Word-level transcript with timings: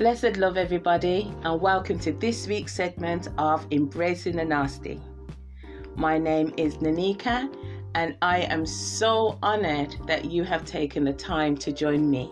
Blessed 0.00 0.38
love, 0.38 0.56
everybody, 0.56 1.30
and 1.42 1.60
welcome 1.60 1.98
to 1.98 2.12
this 2.12 2.46
week's 2.46 2.74
segment 2.74 3.28
of 3.36 3.66
Embracing 3.70 4.36
the 4.36 4.44
Nasty. 4.46 4.98
My 5.94 6.16
name 6.16 6.54
is 6.56 6.76
Nanika, 6.76 7.54
and 7.94 8.16
I 8.22 8.38
am 8.44 8.64
so 8.64 9.38
honored 9.42 9.94
that 10.06 10.24
you 10.24 10.42
have 10.42 10.64
taken 10.64 11.04
the 11.04 11.12
time 11.12 11.54
to 11.58 11.70
join 11.70 12.08
me. 12.08 12.30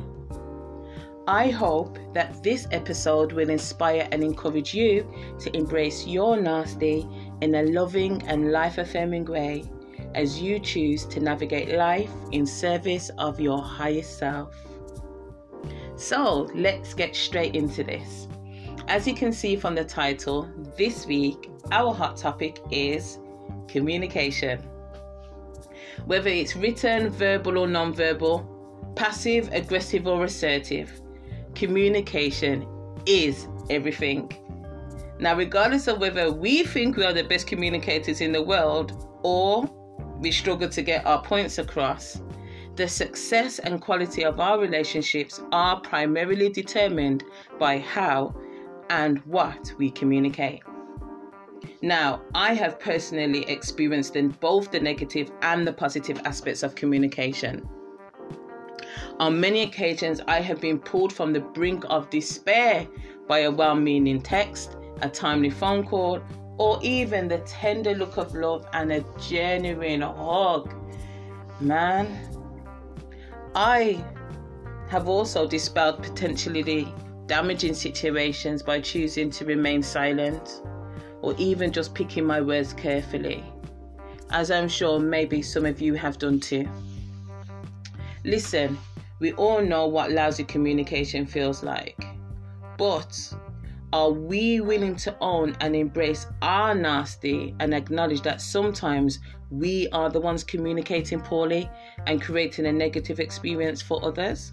I 1.26 1.50
hope 1.50 1.98
that 2.14 2.42
this 2.42 2.66
episode 2.70 3.32
will 3.32 3.50
inspire 3.50 4.08
and 4.12 4.24
encourage 4.24 4.72
you 4.72 5.06
to 5.40 5.54
embrace 5.54 6.06
your 6.06 6.40
nasty 6.40 7.06
in 7.42 7.54
a 7.54 7.64
loving 7.64 8.26
and 8.28 8.50
life 8.50 8.78
affirming 8.78 9.26
way 9.26 9.64
as 10.14 10.40
you 10.40 10.58
choose 10.58 11.04
to 11.04 11.20
navigate 11.20 11.76
life 11.76 12.10
in 12.32 12.46
service 12.46 13.10
of 13.18 13.38
your 13.38 13.60
highest 13.60 14.16
self. 14.16 14.67
So 15.98 16.48
let's 16.54 16.94
get 16.94 17.14
straight 17.14 17.56
into 17.56 17.82
this. 17.82 18.28
As 18.86 19.06
you 19.06 19.14
can 19.14 19.32
see 19.32 19.56
from 19.56 19.74
the 19.74 19.84
title, 19.84 20.48
this 20.78 21.06
week 21.06 21.50
our 21.72 21.92
hot 21.92 22.16
topic 22.16 22.60
is 22.70 23.18
communication. 23.66 24.60
Whether 26.06 26.30
it's 26.30 26.54
written, 26.54 27.10
verbal, 27.10 27.58
or 27.58 27.66
non 27.66 27.92
verbal, 27.92 28.92
passive, 28.94 29.52
aggressive, 29.52 30.06
or 30.06 30.24
assertive 30.24 31.02
communication 31.56 32.66
is 33.04 33.48
everything. 33.68 34.30
Now, 35.18 35.36
regardless 35.36 35.88
of 35.88 35.98
whether 35.98 36.30
we 36.30 36.62
think 36.62 36.96
we 36.96 37.04
are 37.04 37.12
the 37.12 37.24
best 37.24 37.48
communicators 37.48 38.20
in 38.20 38.30
the 38.30 38.42
world 38.42 39.08
or 39.24 39.68
we 40.20 40.30
struggle 40.30 40.68
to 40.68 40.82
get 40.82 41.04
our 41.04 41.20
points 41.22 41.58
across, 41.58 42.22
the 42.78 42.88
success 42.88 43.58
and 43.58 43.80
quality 43.80 44.24
of 44.24 44.38
our 44.38 44.56
relationships 44.60 45.40
are 45.50 45.80
primarily 45.80 46.48
determined 46.48 47.24
by 47.58 47.76
how 47.76 48.32
and 48.88 49.18
what 49.26 49.72
we 49.78 49.90
communicate. 49.90 50.62
Now, 51.82 52.22
I 52.36 52.54
have 52.54 52.78
personally 52.78 53.44
experienced 53.50 54.14
in 54.14 54.28
both 54.28 54.70
the 54.70 54.78
negative 54.78 55.32
and 55.42 55.66
the 55.66 55.72
positive 55.72 56.20
aspects 56.24 56.62
of 56.62 56.76
communication. 56.76 57.68
On 59.18 59.40
many 59.40 59.62
occasions, 59.62 60.20
I 60.28 60.40
have 60.40 60.60
been 60.60 60.78
pulled 60.78 61.12
from 61.12 61.32
the 61.32 61.40
brink 61.40 61.84
of 61.90 62.08
despair 62.10 62.86
by 63.26 63.40
a 63.40 63.50
well 63.50 63.74
meaning 63.74 64.22
text, 64.22 64.76
a 65.02 65.08
timely 65.08 65.50
phone 65.50 65.84
call, 65.84 66.20
or 66.58 66.78
even 66.82 67.26
the 67.26 67.38
tender 67.38 67.96
look 67.96 68.18
of 68.18 68.36
love 68.36 68.68
and 68.72 68.92
a 68.92 69.04
genuine 69.18 70.02
hug. 70.02 70.72
Man, 71.60 72.37
I 73.60 74.04
have 74.88 75.08
also 75.08 75.44
dispelled 75.44 76.00
potentially 76.00 76.94
damaging 77.26 77.74
situations 77.74 78.62
by 78.62 78.80
choosing 78.80 79.30
to 79.32 79.44
remain 79.44 79.82
silent 79.82 80.62
or 81.22 81.34
even 81.38 81.72
just 81.72 81.92
picking 81.92 82.24
my 82.24 82.40
words 82.40 82.72
carefully, 82.72 83.42
as 84.30 84.52
I'm 84.52 84.68
sure 84.68 85.00
maybe 85.00 85.42
some 85.42 85.66
of 85.66 85.80
you 85.80 85.94
have 85.94 86.18
done 86.18 86.38
too. 86.38 86.68
Listen, 88.24 88.78
we 89.18 89.32
all 89.32 89.60
know 89.60 89.88
what 89.88 90.12
lousy 90.12 90.44
communication 90.44 91.26
feels 91.26 91.64
like. 91.64 92.00
But 92.76 93.34
are 93.92 94.10
we 94.10 94.60
willing 94.60 94.96
to 94.96 95.16
own 95.20 95.56
and 95.60 95.74
embrace 95.74 96.26
our 96.42 96.74
nasty 96.74 97.54
and 97.60 97.72
acknowledge 97.72 98.20
that 98.22 98.40
sometimes 98.40 99.18
we 99.50 99.88
are 99.90 100.10
the 100.10 100.20
ones 100.20 100.44
communicating 100.44 101.20
poorly 101.20 101.70
and 102.06 102.20
creating 102.20 102.66
a 102.66 102.72
negative 102.72 103.18
experience 103.18 103.80
for 103.80 104.04
others? 104.04 104.52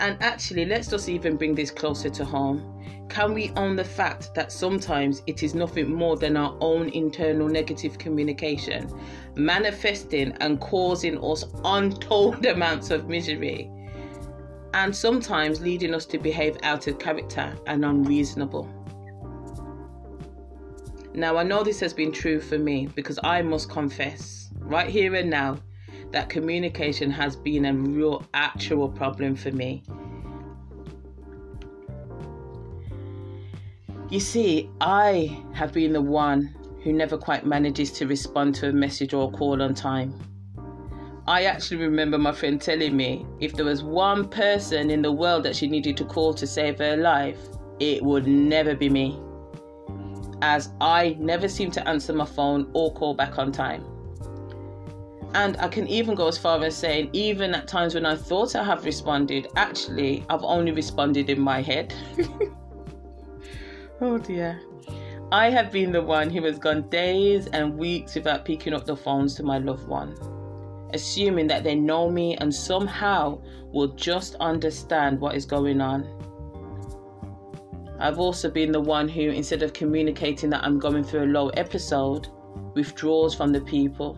And 0.00 0.20
actually, 0.22 0.64
let's 0.64 0.88
just 0.88 1.08
even 1.08 1.36
bring 1.36 1.54
this 1.54 1.70
closer 1.70 2.10
to 2.10 2.24
home. 2.24 2.74
Can 3.08 3.32
we 3.32 3.50
own 3.56 3.74
the 3.74 3.84
fact 3.84 4.34
that 4.34 4.52
sometimes 4.52 5.22
it 5.26 5.42
is 5.42 5.54
nothing 5.54 5.92
more 5.92 6.16
than 6.16 6.36
our 6.36 6.56
own 6.60 6.88
internal 6.90 7.48
negative 7.48 7.98
communication, 7.98 8.92
manifesting 9.34 10.32
and 10.40 10.60
causing 10.60 11.22
us 11.24 11.44
untold 11.64 12.44
amounts 12.44 12.90
of 12.90 13.08
misery, 13.08 13.70
and 14.84 14.94
sometimes 14.94 15.60
leading 15.60 15.94
us 15.94 16.06
to 16.06 16.18
behave 16.18 16.56
out 16.62 16.86
of 16.86 16.98
character 16.98 17.56
and 17.66 17.84
unreasonable? 17.84 18.68
Now, 21.14 21.36
I 21.36 21.42
know 21.42 21.62
this 21.62 21.80
has 21.80 21.92
been 21.92 22.12
true 22.12 22.40
for 22.40 22.58
me 22.58 22.88
because 22.94 23.18
I 23.22 23.42
must 23.42 23.70
confess, 23.70 24.50
right 24.60 24.88
here 24.88 25.14
and 25.14 25.30
now, 25.30 25.58
that 26.10 26.28
communication 26.28 27.10
has 27.10 27.36
been 27.36 27.64
a 27.64 27.74
real 27.74 28.24
actual 28.34 28.88
problem 28.88 29.36
for 29.36 29.50
me 29.50 29.82
You 34.10 34.20
see, 34.20 34.70
I 34.80 35.38
have 35.52 35.74
been 35.74 35.92
the 35.92 36.00
one 36.00 36.54
who 36.82 36.94
never 36.94 37.18
quite 37.18 37.44
manages 37.44 37.92
to 37.92 38.06
respond 38.06 38.54
to 38.54 38.70
a 38.70 38.72
message 38.72 39.12
or 39.12 39.28
a 39.28 39.36
call 39.36 39.60
on 39.60 39.74
time. 39.74 40.18
I 41.28 41.42
actually 41.42 41.84
remember 41.84 42.16
my 42.16 42.32
friend 42.32 42.58
telling 42.58 42.96
me 42.96 43.26
if 43.38 43.52
there 43.52 43.66
was 43.66 43.82
one 43.82 44.30
person 44.30 44.90
in 44.90 45.02
the 45.02 45.12
world 45.12 45.42
that 45.42 45.54
she 45.54 45.66
needed 45.66 45.94
to 45.98 46.06
call 46.06 46.32
to 46.32 46.46
save 46.46 46.78
her 46.78 46.96
life, 46.96 47.38
it 47.80 48.02
would 48.02 48.26
never 48.26 48.74
be 48.74 48.88
me. 48.88 49.20
As 50.40 50.70
I 50.80 51.18
never 51.20 51.46
seem 51.46 51.70
to 51.72 51.86
answer 51.86 52.14
my 52.14 52.24
phone 52.24 52.70
or 52.72 52.94
call 52.94 53.12
back 53.12 53.38
on 53.38 53.52
time. 53.52 53.84
And 55.34 55.58
I 55.58 55.68
can 55.68 55.86
even 55.86 56.14
go 56.14 56.28
as 56.28 56.38
far 56.38 56.64
as 56.64 56.74
saying, 56.74 57.10
even 57.12 57.54
at 57.54 57.68
times 57.68 57.94
when 57.94 58.06
I 58.06 58.16
thought 58.16 58.56
I 58.56 58.64
have 58.64 58.86
responded, 58.86 59.48
actually, 59.54 60.24
I've 60.30 60.42
only 60.42 60.72
responded 60.72 61.28
in 61.28 61.38
my 61.38 61.60
head. 61.60 61.92
Oh 64.00 64.16
dear. 64.16 64.60
I 65.32 65.50
have 65.50 65.72
been 65.72 65.90
the 65.90 66.00
one 66.00 66.30
who 66.30 66.44
has 66.44 66.56
gone 66.56 66.88
days 66.88 67.48
and 67.48 67.76
weeks 67.76 68.14
without 68.14 68.44
picking 68.44 68.72
up 68.72 68.86
the 68.86 68.96
phones 68.96 69.34
to 69.34 69.42
my 69.42 69.58
loved 69.58 69.88
one, 69.88 70.14
assuming 70.94 71.46
that 71.48 71.64
they 71.64 71.74
know 71.74 72.10
me 72.10 72.36
and 72.36 72.54
somehow 72.54 73.40
will 73.72 73.88
just 73.88 74.34
understand 74.36 75.20
what 75.20 75.34
is 75.34 75.44
going 75.44 75.80
on. 75.80 76.06
I've 78.00 78.18
also 78.18 78.48
been 78.48 78.70
the 78.70 78.80
one 78.80 79.08
who, 79.08 79.22
instead 79.22 79.62
of 79.62 79.72
communicating 79.72 80.50
that 80.50 80.62
I'm 80.62 80.78
going 80.78 81.02
through 81.02 81.24
a 81.24 81.32
low 81.32 81.48
episode, 81.50 82.28
withdraws 82.74 83.34
from 83.34 83.52
the 83.52 83.60
people. 83.60 84.16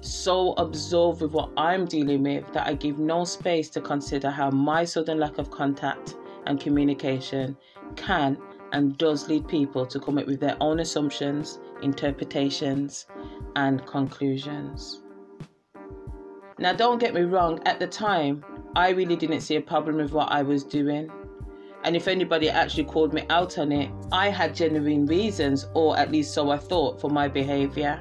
So 0.00 0.52
absorbed 0.52 1.20
with 1.20 1.32
what 1.32 1.50
I'm 1.56 1.84
dealing 1.84 2.22
with 2.22 2.52
that 2.52 2.68
I 2.68 2.74
give 2.74 2.98
no 2.98 3.24
space 3.24 3.68
to 3.70 3.80
consider 3.80 4.30
how 4.30 4.50
my 4.50 4.84
sudden 4.84 5.18
lack 5.18 5.38
of 5.38 5.50
contact 5.50 6.14
and 6.46 6.60
communication 6.60 7.56
can 7.96 8.38
and 8.72 8.96
does 8.98 9.28
lead 9.28 9.48
people 9.48 9.84
to 9.86 9.98
come 9.98 10.18
up 10.18 10.26
with 10.26 10.38
their 10.38 10.56
own 10.60 10.78
assumptions, 10.78 11.58
interpretations, 11.82 13.06
and 13.56 13.84
conclusions. 13.86 15.02
Now, 16.58 16.72
don't 16.72 16.98
get 16.98 17.14
me 17.14 17.20
wrong, 17.20 17.60
at 17.66 17.78
the 17.78 17.86
time, 17.86 18.44
I 18.74 18.90
really 18.90 19.14
didn't 19.14 19.42
see 19.42 19.56
a 19.56 19.60
problem 19.60 19.96
with 19.96 20.12
what 20.12 20.30
I 20.32 20.42
was 20.42 20.64
doing. 20.64 21.10
And 21.84 21.94
if 21.94 22.08
anybody 22.08 22.50
actually 22.50 22.84
called 22.84 23.14
me 23.14 23.24
out 23.30 23.58
on 23.58 23.70
it, 23.70 23.90
I 24.10 24.28
had 24.28 24.56
genuine 24.56 25.06
reasons, 25.06 25.66
or 25.74 25.96
at 25.96 26.10
least 26.10 26.34
so 26.34 26.50
I 26.50 26.58
thought, 26.58 27.00
for 27.00 27.10
my 27.10 27.28
behavior. 27.28 28.00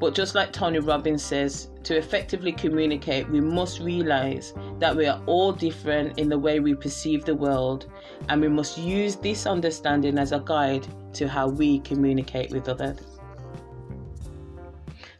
But 0.00 0.14
just 0.14 0.34
like 0.34 0.50
Tony 0.50 0.78
Robbins 0.78 1.22
says, 1.22 1.68
to 1.84 1.96
effectively 1.96 2.52
communicate, 2.52 3.28
we 3.28 3.40
must 3.40 3.80
realize 3.80 4.54
that 4.78 4.96
we 4.96 5.06
are 5.06 5.22
all 5.26 5.52
different 5.52 6.18
in 6.18 6.28
the 6.28 6.38
way 6.38 6.58
we 6.58 6.74
perceive 6.74 7.24
the 7.24 7.34
world, 7.34 7.86
and 8.30 8.40
we 8.40 8.48
must 8.48 8.78
use 8.78 9.16
this 9.16 9.46
understanding 9.46 10.18
as 10.18 10.32
a 10.32 10.40
guide 10.40 10.86
to 11.12 11.28
how 11.28 11.48
we 11.48 11.80
communicate 11.80 12.50
with 12.50 12.68
others. 12.68 13.11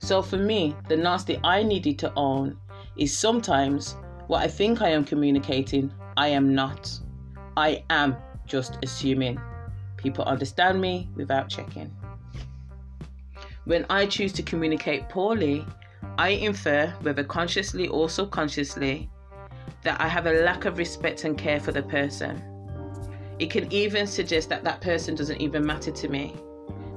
So, 0.02 0.20
for 0.20 0.37
me, 0.37 0.75
the 0.88 0.96
nasty 0.96 1.38
I 1.44 1.62
needed 1.62 1.96
to 2.00 2.12
own 2.16 2.58
is 2.96 3.16
sometimes 3.16 3.94
what 4.26 4.43
I 4.43 4.49
think 4.49 4.82
I 4.82 4.88
am 4.88 5.04
communicating, 5.04 5.93
I 6.16 6.26
am 6.28 6.56
not. 6.56 6.90
I 7.56 7.84
am 7.88 8.16
just 8.44 8.78
assuming. 8.82 9.40
People 9.96 10.25
understand 10.25 10.81
me 10.81 11.08
without 11.14 11.49
checking. 11.49 11.88
When 13.64 13.87
I 13.88 14.06
choose 14.06 14.32
to 14.32 14.43
communicate 14.43 15.08
poorly, 15.08 15.64
I 16.19 16.31
infer, 16.31 16.88
whether 17.02 17.22
consciously 17.22 17.87
or 17.87 18.10
subconsciously, 18.10 19.08
that 19.84 20.00
I 20.00 20.08
have 20.08 20.26
a 20.26 20.43
lack 20.43 20.64
of 20.64 20.78
respect 20.78 21.22
and 21.22 21.38
care 21.38 21.60
for 21.60 21.70
the 21.70 21.82
person. 21.82 22.43
It 23.38 23.50
can 23.50 23.72
even 23.72 24.08
suggest 24.08 24.49
that 24.49 24.64
that 24.64 24.81
person 24.81 25.14
doesn't 25.14 25.40
even 25.40 25.64
matter 25.64 25.93
to 25.93 26.08
me 26.08 26.34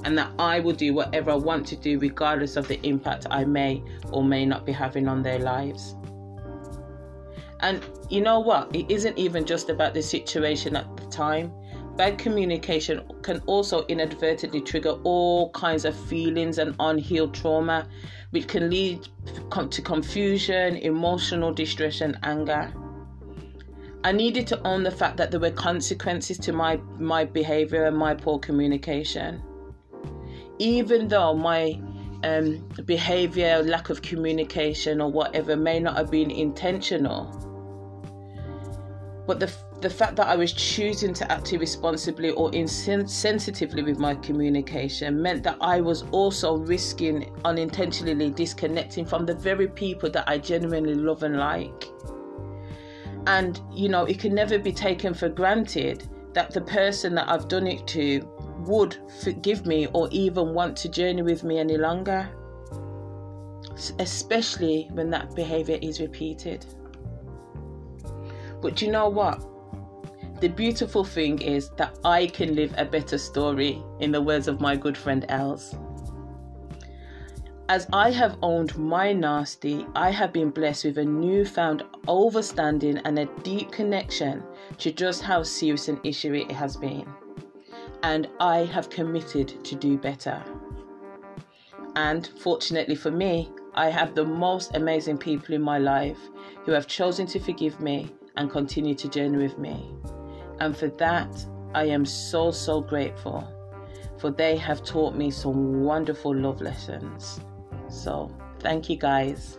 and 0.06 0.18
that 0.18 0.31
I 0.40 0.62
will 0.62 0.74
do 0.74 0.94
whatever 0.94 1.31
I 1.31 1.36
want 1.36 1.68
to 1.68 1.75
do 1.75 2.00
regardless 2.00 2.56
of 2.56 2.69
the 2.69 2.80
impact 2.88 3.28
I 3.30 3.44
may 3.44 3.84
or 4.12 4.24
may 4.24 4.46
not 4.46 4.66
be 4.66 4.72
having 4.72 5.10
on 5.10 5.22
their 5.22 5.40
lives. 5.40 5.96
And 7.60 7.84
you 8.10 8.22
know 8.22 8.40
what? 8.40 8.74
It 8.74 8.90
isn't 8.90 9.18
even 9.18 9.46
just 9.46 9.69
about 9.69 9.94
the 9.94 10.02
situation 10.02 10.75
at 10.78 10.96
the 10.96 11.07
time, 11.07 11.52
Bad 11.96 12.18
communication 12.18 13.04
can 13.22 13.42
also 13.46 13.86
inadvertently 13.86 14.60
trigger 14.60 14.98
all 15.04 15.50
kinds 15.52 15.86
of 15.86 15.96
feelings 15.96 16.57
and 16.57 16.75
unhealed 16.81 17.34
trauma, 17.34 17.88
which 18.31 18.50
can 18.50 18.69
lead 18.69 19.07
to 19.69 19.81
confusion, 19.81 20.75
emotional 20.75 21.54
distress, 21.54 22.02
and 22.02 22.18
anger. 22.24 22.74
I 24.04 24.12
needed 24.12 24.46
to 24.48 24.62
own 24.68 24.84
the 24.84 24.92
fact 24.92 25.16
that 25.18 25.31
there 25.31 25.40
were 25.40 25.52
consequences 25.52 26.38
to 26.40 26.52
my 26.52 26.75
my 27.00 27.24
behavior 27.24 27.86
and 27.86 27.98
my 27.98 28.13
poor 28.13 28.40
communication. 28.40 29.42
Even 30.60 31.07
though 31.07 31.34
my 31.34 31.80
um, 32.24 32.68
behavior, 32.86 33.62
lack 33.63 33.90
of 33.90 34.02
communication, 34.02 35.02
or 35.02 35.12
whatever 35.12 35.56
may 35.56 35.80
not 35.80 35.98
have 35.98 36.10
been 36.10 36.31
intentional, 36.31 37.25
but 39.28 39.40
the 39.40 39.52
the 39.81 39.90
fact 39.90 40.16
that 40.16 40.28
I 40.28 40.36
was 40.36 40.54
choosing 40.54 41.13
to 41.13 41.31
act 41.31 41.54
irresponsibly 41.54 42.31
or 42.31 42.50
insensitively 42.52 43.86
with 43.86 44.00
my 44.00 44.16
communication 44.16 45.22
meant 45.22 45.44
that 45.44 45.57
I 45.62 45.81
was 45.81 46.04
also 46.12 46.57
risking 46.57 47.31
unintentionally 47.44 48.31
disconnecting 48.31 49.06
from 49.06 49.25
the 49.25 49.36
very 49.36 49.68
people 49.68 50.10
that 50.12 50.28
I 50.28 50.38
genuinely 50.38 50.96
love 50.96 51.24
and 51.24 51.38
like. 51.38 51.90
And, 53.28 53.60
you 53.74 53.90
know, 53.90 54.06
it 54.06 54.18
can 54.18 54.34
never 54.34 54.57
be 54.57 54.72
taken 54.72 55.13
for 55.13 55.30
granted 55.30 56.07
that 56.34 56.52
the 56.52 56.62
person 56.62 57.13
that 57.16 57.30
I've 57.30 57.48
done 57.48 57.68
it 57.68 57.86
to 57.88 58.28
would 58.66 58.98
forgive 59.22 59.66
me 59.66 59.88
or 59.94 60.08
even 60.12 60.54
want 60.54 60.78
to 60.78 60.90
journey 60.90 61.22
with 61.22 61.44
me 61.44 61.60
any 61.60 61.78
longer, 61.78 62.30
especially 64.00 64.90
when 64.94 65.10
that 65.10 65.36
behavior 65.36 65.78
is 65.82 66.00
repeated. 66.00 66.66
But 68.62 68.82
you 68.82 68.92
know 68.92 69.10
what? 69.10 69.44
The 70.42 70.50
beautiful 70.50 71.04
thing 71.04 71.42
is 71.42 71.70
that 71.78 71.98
I 72.04 72.28
can 72.28 72.56
live 72.56 72.74
a 72.78 72.86
better 72.86 73.18
story, 73.18 73.82
in 74.00 74.12
the 74.12 74.22
words 74.22 74.48
of 74.48 74.60
my 74.60 74.76
good 74.76 74.98
friend 74.98 75.26
Els. 75.30 75.76
As 77.68 77.88
I 77.92 78.12
have 78.12 78.38
owned 78.44 78.78
my 78.78 79.12
nasty, 79.12 79.88
I 79.96 80.12
have 80.12 80.32
been 80.32 80.52
blessed 80.52 80.86
with 80.86 80.98
a 81.00 81.06
newfound 81.06 81.84
overstanding 82.08 83.02
and 83.06 83.18
a 83.18 83.26
deep 83.42 83.72
connection 83.72 84.44
to 84.78 84.92
just 84.92 85.24
how 85.24 85.42
serious 85.42 85.88
an 85.88 86.00
issue 86.04 86.34
it 86.34 86.52
has 86.52 86.78
been. 86.78 87.08
And 88.06 88.30
I 88.40 88.66
have 88.66 88.92
committed 88.92 89.66
to 89.66 89.74
do 89.74 89.98
better. 89.98 90.44
And 91.96 92.30
fortunately 92.38 92.94
for 92.94 93.10
me, 93.10 93.50
I 93.74 93.90
have 93.90 94.13
the 94.13 94.24
most 94.24 94.75
amazing 94.75 95.18
people 95.18 95.56
in 95.56 95.63
my 95.63 95.80
life 95.80 96.19
who 96.66 96.72
have 96.74 96.86
chosen 96.86 97.25
to 97.25 97.40
forgive 97.40 97.80
me 97.80 98.13
and 98.38 98.52
continue 98.52 98.94
to 98.94 99.10
journey 99.10 99.40
with 99.40 99.57
me. 99.57 99.90
And 100.60 100.78
for 100.78 100.90
that, 100.90 101.34
I 101.74 101.86
am 101.86 102.06
so, 102.06 102.52
so 102.52 102.80
grateful. 102.80 103.44
For 104.19 104.30
they 104.30 104.56
have 104.56 104.84
taught 104.84 105.16
me 105.16 105.31
some 105.31 105.81
wonderful 105.81 106.36
love 106.36 106.62
lessons. 106.62 107.40
So, 107.90 108.30
thank 108.60 108.88
you 108.88 108.98
guys. 108.98 109.57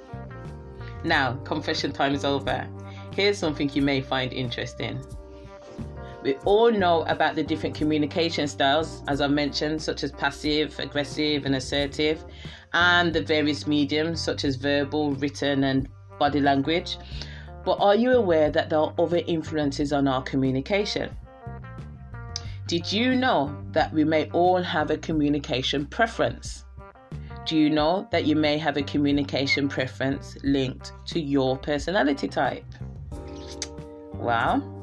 Now, 1.02 1.34
confession 1.43 1.90
time 1.90 2.14
is 2.14 2.25
over. 2.25 2.69
Here's 3.12 3.38
something 3.38 3.69
you 3.75 3.82
may 3.82 4.00
find 4.02 4.32
interesting. 4.32 5.04
We 6.26 6.34
all 6.44 6.73
know 6.73 7.02
about 7.02 7.37
the 7.37 7.44
different 7.44 7.76
communication 7.76 8.49
styles, 8.49 9.05
as 9.06 9.20
I 9.20 9.28
mentioned, 9.28 9.81
such 9.81 10.02
as 10.02 10.11
passive, 10.11 10.76
aggressive, 10.81 11.46
and 11.46 11.55
assertive, 11.55 12.25
and 12.73 13.12
the 13.12 13.23
various 13.23 13.69
mediums, 13.69 14.23
such 14.23 14.43
as 14.43 14.56
verbal, 14.56 15.12
written, 15.12 15.62
and 15.62 15.88
body 16.19 16.40
language. 16.40 16.99
But 17.64 17.78
are 17.78 17.94
you 17.94 18.11
aware 18.11 18.50
that 18.50 18.70
there 18.70 18.81
are 18.81 18.93
other 18.99 19.23
influences 19.28 19.93
on 19.93 20.08
our 20.08 20.20
communication? 20.20 21.17
Did 22.67 22.93
you 22.93 23.14
know 23.14 23.56
that 23.70 23.93
we 23.93 24.02
may 24.02 24.29
all 24.31 24.61
have 24.61 24.90
a 24.90 24.99
communication 24.99 25.87
preference? 25.87 26.64
Do 27.44 27.56
you 27.56 27.70
know 27.70 28.08
that 28.11 28.26
you 28.26 28.34
may 28.34 28.58
have 28.58 28.76
a 28.76 28.82
communication 28.82 29.69
preference 29.69 30.37
linked 30.43 30.90
to 31.06 31.20
your 31.20 31.56
personality 31.56 32.26
type? 32.26 32.67
Well, 34.14 34.75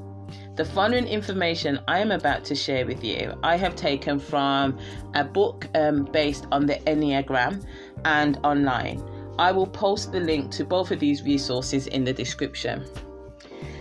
the 0.56 0.66
following 0.66 1.08
information 1.08 1.80
I 1.88 2.00
am 2.00 2.12
about 2.12 2.46
to 2.46 2.56
share 2.56 2.86
with 2.86 3.04
you, 3.04 3.34
I 3.42 3.56
have 3.56 3.76
taken 3.76 4.20
from 4.20 4.78
a 5.16 5.24
book 5.24 5.68
um, 5.74 6.06
based 6.06 6.46
on 6.52 6.68
the 6.68 6.76
Enneagram 6.86 7.66
and 8.06 8.40
online. 8.44 9.04
I 9.40 9.52
will 9.52 9.66
post 9.66 10.12
the 10.12 10.20
link 10.20 10.52
to 10.52 10.64
both 10.64 10.92
of 10.92 11.00
these 11.00 11.24
resources 11.24 11.88
in 11.88 12.04
the 12.04 12.14
description. 12.14 12.86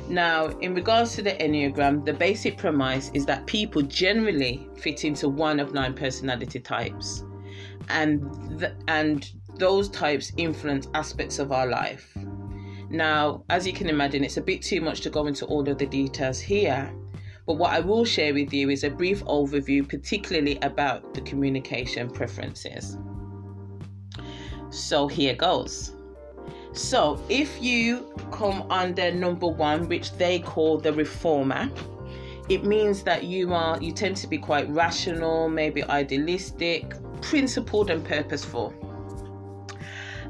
Now, 0.08 0.46
in 0.46 0.74
regards 0.74 1.14
to 1.16 1.22
the 1.22 1.32
Enneagram, 1.32 2.06
the 2.06 2.14
basic 2.14 2.56
premise 2.56 3.10
is 3.12 3.26
that 3.26 3.46
people 3.46 3.82
generally 3.82 4.66
fit 4.76 5.04
into 5.04 5.28
one 5.28 5.60
of 5.60 5.74
nine 5.74 5.92
personality 5.92 6.58
types, 6.58 7.22
and 7.90 8.58
th- 8.58 8.72
and 8.88 9.30
those 9.56 9.90
types 9.90 10.32
influence 10.38 10.88
aspects 10.94 11.38
of 11.38 11.52
our 11.52 11.66
life. 11.66 12.16
Now, 12.92 13.42
as 13.48 13.66
you 13.66 13.72
can 13.72 13.88
imagine, 13.88 14.22
it's 14.22 14.36
a 14.36 14.42
bit 14.42 14.60
too 14.60 14.82
much 14.82 15.00
to 15.00 15.10
go 15.10 15.26
into 15.26 15.46
all 15.46 15.66
of 15.66 15.78
the 15.78 15.86
details 15.86 16.38
here, 16.38 16.92
but 17.46 17.54
what 17.54 17.72
I 17.72 17.80
will 17.80 18.04
share 18.04 18.34
with 18.34 18.52
you 18.52 18.68
is 18.68 18.84
a 18.84 18.90
brief 18.90 19.24
overview, 19.24 19.88
particularly 19.88 20.58
about 20.60 21.14
the 21.14 21.22
communication 21.22 22.10
preferences. 22.10 22.98
So 24.68 25.08
here 25.08 25.34
goes. 25.34 25.92
So 26.74 27.18
if 27.30 27.62
you 27.62 28.14
come 28.30 28.70
under 28.70 29.10
number 29.10 29.48
one, 29.48 29.88
which 29.88 30.12
they 30.18 30.40
call 30.40 30.76
the 30.76 30.92
reformer, 30.92 31.70
it 32.50 32.64
means 32.64 33.02
that 33.04 33.24
you 33.24 33.54
are 33.54 33.80
you 33.80 33.92
tend 33.92 34.16
to 34.18 34.26
be 34.26 34.36
quite 34.36 34.68
rational, 34.68 35.48
maybe 35.48 35.82
idealistic, 35.84 36.92
principled 37.22 37.88
and 37.88 38.04
purposeful. 38.04 38.74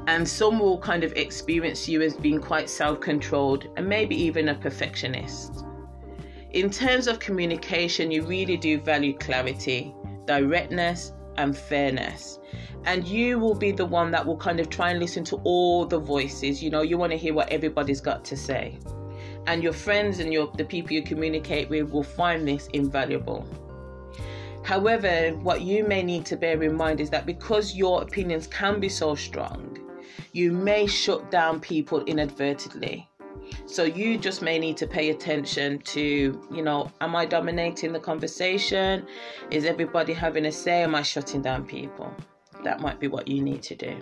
And 0.05 0.27
some 0.27 0.59
will 0.59 0.79
kind 0.79 1.03
of 1.03 1.13
experience 1.13 1.87
you 1.87 2.01
as 2.01 2.15
being 2.15 2.41
quite 2.41 2.69
self-controlled 2.69 3.69
and 3.77 3.87
maybe 3.87 4.15
even 4.15 4.49
a 4.49 4.55
perfectionist. 4.55 5.63
In 6.51 6.69
terms 6.69 7.07
of 7.07 7.19
communication, 7.19 8.11
you 8.11 8.23
really 8.23 8.57
do 8.57 8.79
value 8.79 9.17
clarity, 9.17 9.95
directness, 10.25 11.13
and 11.37 11.57
fairness. 11.57 12.39
And 12.85 13.07
you 13.07 13.39
will 13.39 13.55
be 13.55 13.71
the 13.71 13.85
one 13.85 14.11
that 14.11 14.25
will 14.25 14.37
kind 14.37 14.59
of 14.59 14.69
try 14.69 14.91
and 14.91 14.99
listen 14.99 15.23
to 15.25 15.37
all 15.45 15.85
the 15.85 15.99
voices. 15.99 16.61
You 16.61 16.69
know 16.69 16.81
you 16.81 16.97
want 16.97 17.11
to 17.11 17.17
hear 17.17 17.33
what 17.33 17.49
everybody's 17.49 18.01
got 18.01 18.25
to 18.25 18.37
say. 18.37 18.77
And 19.47 19.63
your 19.63 19.73
friends 19.73 20.19
and 20.19 20.33
your 20.33 20.51
the 20.57 20.65
people 20.65 20.91
you 20.91 21.01
communicate 21.01 21.69
with 21.69 21.91
will 21.91 22.03
find 22.03 22.47
this 22.47 22.67
invaluable. 22.73 23.47
However 24.63 25.31
what 25.37 25.61
you 25.61 25.85
may 25.85 26.03
need 26.03 26.25
to 26.27 26.37
bear 26.37 26.61
in 26.61 26.75
mind 26.75 26.99
is 26.99 27.09
that 27.09 27.25
because 27.25 27.73
your 27.73 28.01
opinions 28.01 28.47
can 28.47 28.79
be 28.79 28.89
so 28.89 29.15
strong 29.15 29.79
you 30.31 30.51
may 30.51 30.87
shut 30.87 31.29
down 31.31 31.59
people 31.59 32.03
inadvertently 32.05 33.07
so 33.65 33.83
you 33.83 34.17
just 34.17 34.41
may 34.41 34.57
need 34.57 34.77
to 34.77 34.87
pay 34.87 35.09
attention 35.09 35.79
to, 35.79 36.41
you 36.51 36.63
know, 36.63 36.89
am 37.01 37.15
I 37.15 37.25
dominating 37.25 37.91
the 37.91 37.99
conversation? 37.99 39.05
Is 39.51 39.65
everybody 39.65 40.13
having 40.13 40.45
a 40.45 40.51
say? 40.51 40.81
Am 40.81 40.95
I 40.95 41.01
shutting 41.01 41.41
down 41.41 41.65
people? 41.65 42.15
that 42.63 42.81
might 42.81 42.99
be 42.99 43.07
what 43.07 43.27
you 43.27 43.41
need 43.41 43.61
to 43.63 43.75
do. 43.75 43.97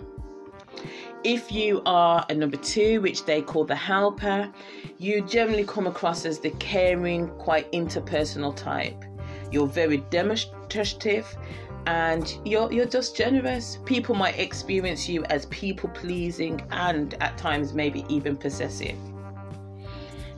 If 1.24 1.52
you 1.52 1.82
are 1.86 2.24
a 2.28 2.34
number 2.34 2.56
two, 2.56 3.00
which 3.00 3.24
they 3.24 3.42
call 3.42 3.64
the 3.64 3.76
helper, 3.76 4.50
you 4.98 5.22
generally 5.22 5.64
come 5.64 5.86
across 5.86 6.24
as 6.24 6.40
the 6.40 6.50
caring, 6.52 7.28
quite 7.38 7.70
interpersonal 7.72 8.56
type. 8.56 9.04
You're 9.52 9.66
very 9.66 9.98
demonstrative 9.98 11.36
and 11.86 12.38
you're, 12.44 12.72
you're 12.72 12.86
just 12.86 13.16
generous. 13.16 13.78
People 13.84 14.14
might 14.14 14.38
experience 14.38 15.08
you 15.08 15.24
as 15.24 15.46
people 15.46 15.88
pleasing 15.90 16.62
and 16.70 17.14
at 17.22 17.36
times 17.36 17.72
maybe 17.72 18.04
even 18.08 18.36
possessive. 18.36 18.96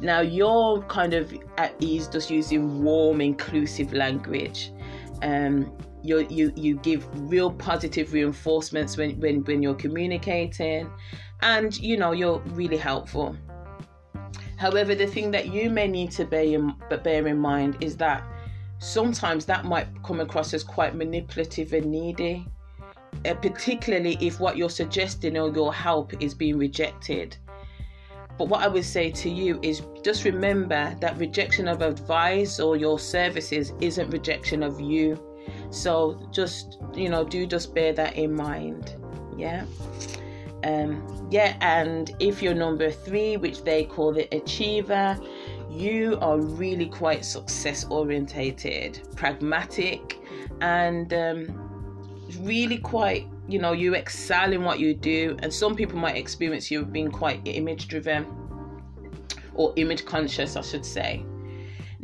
Now, 0.01 0.21
you're 0.21 0.83
kind 0.83 1.15
of 1.15 1.33
at 1.57 1.75
ease 1.81 2.09
just 2.09 2.31
using 2.31 2.83
warm, 2.83 3.21
inclusive 3.21 3.93
language. 3.93 4.73
Um, 5.23 5.73
you 6.05 6.27
you 6.29 6.53
you 6.55 6.77
give 6.77 7.09
real 7.31 7.51
positive 7.51 8.13
reinforcements 8.13 8.97
when, 8.97 9.19
when 9.21 9.43
when 9.45 9.63
you're 9.63 9.75
communicating 9.75 10.91
and 11.41 11.79
you 11.81 11.97
know 11.97 12.13
you're 12.13 12.41
really 12.53 12.77
helpful 12.77 13.35
however 14.59 14.95
the 14.95 15.07
thing 15.07 15.31
that 15.31 15.49
you 15.49 15.71
may 15.71 15.89
need 15.89 16.11
to 16.11 16.25
bear 16.27 16.45
in, 16.45 16.75
bear 17.03 17.27
in 17.27 17.39
mind 17.39 17.79
is 17.81 17.97
that 17.97 18.23
sometimes 18.85 19.45
that 19.45 19.65
might 19.65 19.89
come 20.03 20.21
across 20.21 20.55
as 20.55 20.63
quite 20.63 20.95
manipulative 20.95 21.73
and 21.73 21.91
needy 21.91 22.47
uh, 23.27 23.35
particularly 23.35 24.19
if 24.21 24.41
what 24.41 24.57
you're 24.57 24.71
suggesting 24.71 25.37
or 25.39 25.53
your 25.53 25.73
help 25.73 26.13
is 26.23 26.35
being 26.35 26.59
rejected 26.59 27.37
but 28.37 28.49
what 28.49 28.63
I 28.63 28.69
would 28.69 28.85
say 28.85 29.11
to 29.11 29.31
you 29.31 29.61
is 29.63 29.83
just 30.03 30.25
remember 30.25 30.97
that 31.01 31.17
rejection 31.19 31.69
of 31.69 31.83
advice 31.83 32.59
or 32.59 32.77
your 32.77 32.99
services 32.99 33.73
isn't 33.81 34.11
rejection 34.11 34.63
of 34.63 34.81
you. 34.81 35.21
So 35.71 36.29
just 36.33 36.79
you 36.95 37.09
know, 37.09 37.25
do 37.25 37.47
just 37.47 37.75
bear 37.75 37.93
that 37.93 38.17
in 38.17 38.35
mind. 38.35 38.97
Yeah. 39.37 39.65
Um, 40.65 41.29
yeah, 41.31 41.57
and 41.61 42.15
if 42.21 42.43
you're 42.43 42.55
number 42.55 42.91
three, 42.91 43.37
which 43.37 43.65
they 43.65 43.85
call 43.85 44.13
the 44.13 44.27
achiever, 44.35 45.19
you 45.71 46.19
are 46.21 46.39
really 46.39 46.87
quite 46.87 47.25
success 47.25 47.85
orientated, 47.91 49.01
pragmatic, 49.17 50.21
and 50.61 51.13
um, 51.13 52.27
really 52.41 52.79
quite, 52.79 53.27
you 53.49 53.59
know, 53.59 53.73
you 53.73 53.95
excel 53.95 54.53
in 54.53 54.65
what 54.65 54.79
you 54.79 54.95
do. 54.95 55.37
And 55.43 55.53
some 55.53 55.75
people 55.75 55.99
might 55.99 56.17
experience 56.17 56.71
you 56.71 56.85
being 56.85 57.11
quite 57.11 57.41
image 57.45 57.89
driven. 57.89 58.27
or 59.55 59.73
image 59.77 60.05
conscious, 60.05 60.57
I 60.57 60.63
should 60.63 60.85
say. 60.85 61.25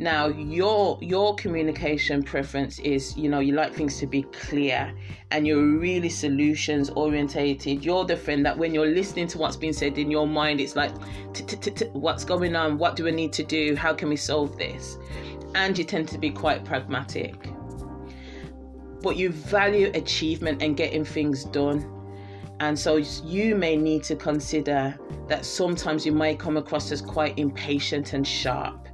Now, 0.01 0.29
your 0.29 0.97
your 0.99 1.35
communication 1.35 2.23
preference 2.23 2.79
is, 2.79 3.15
you 3.15 3.29
know, 3.29 3.39
you 3.39 3.53
like 3.53 3.71
things 3.71 3.99
to 3.99 4.07
be 4.07 4.23
clear 4.23 4.91
and 5.29 5.45
you're 5.45 5.63
really 5.77 6.09
solutions 6.09 6.89
orientated. 6.89 7.85
You're 7.85 8.05
the 8.05 8.17
friend 8.17 8.43
that 8.43 8.57
when 8.57 8.73
you're 8.73 8.87
listening 8.87 9.27
to 9.27 9.37
what's 9.37 9.55
being 9.55 9.73
said 9.73 9.99
in 9.99 10.09
your 10.09 10.25
mind, 10.25 10.59
it's 10.59 10.75
like, 10.75 10.91
what's 11.93 12.25
going 12.25 12.55
on? 12.55 12.79
What 12.79 12.95
do 12.95 13.03
we 13.03 13.11
need 13.11 13.31
to 13.33 13.43
do? 13.43 13.75
How 13.75 13.93
can 13.93 14.09
we 14.09 14.15
solve 14.15 14.57
this? 14.57 14.97
And 15.53 15.77
you 15.77 15.83
tend 15.83 16.07
to 16.07 16.17
be 16.17 16.31
quite 16.31 16.65
pragmatic. 16.65 17.35
But 19.03 19.17
you 19.17 19.29
value 19.29 19.91
achievement 19.93 20.63
and 20.63 20.75
getting 20.75 21.05
things 21.05 21.43
done. 21.43 21.85
And 22.59 22.77
so 22.77 22.95
you 22.95 23.55
may 23.55 23.77
need 23.77 24.03
to 24.05 24.15
consider 24.15 24.97
that 25.27 25.45
sometimes 25.45 26.07
you 26.07 26.11
might 26.11 26.39
come 26.39 26.57
across 26.57 26.91
as 26.91 27.03
quite 27.03 27.37
impatient 27.37 28.13
and 28.13 28.27
sharp 28.27 28.87